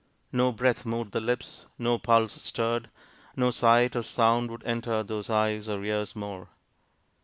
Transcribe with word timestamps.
No 0.31 0.51
breath 0.51 0.83
moved 0.83 1.11
the 1.11 1.21
lips, 1.21 1.67
no 1.77 1.99
pulse 1.99 2.41
stirred, 2.41 2.89
no 3.35 3.51
sight 3.51 3.95
or 3.95 4.01
sound 4.01 4.49
would 4.49 4.63
enter 4.63 5.03
those 5.03 5.29
eyes 5.29 5.69
or 5.69 5.83
ears 5.83 6.15
more. 6.15 6.47